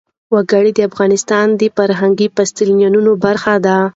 وګړي 0.33 0.71
د 0.75 0.79
افغانستان 0.89 1.47
د 1.59 1.61
فرهنګي 1.75 2.27
فستیوالونو 2.35 3.11
برخه 3.25 3.53
ده. 3.65 3.77